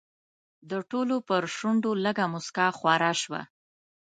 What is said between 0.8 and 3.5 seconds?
ټولو پر شونډو لږه موسکا خوره شوه.